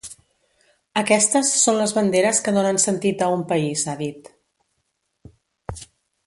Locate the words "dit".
4.01-4.31